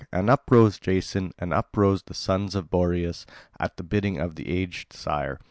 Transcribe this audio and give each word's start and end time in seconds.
And 0.11 0.31
up 0.31 0.45
rose 0.49 0.79
Jason 0.79 1.31
and 1.37 1.53
up 1.53 1.77
rose 1.77 2.01
the 2.01 2.15
sons 2.15 2.55
of 2.55 2.71
Boreas 2.71 3.27
at 3.59 3.77
the 3.77 3.83
bidding 3.83 4.19
of 4.19 4.33
the 4.33 4.49
aged 4.49 4.93
sire. 4.93 5.39